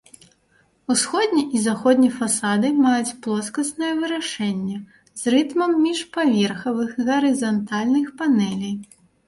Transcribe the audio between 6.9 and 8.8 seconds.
гарызантальных панэлей.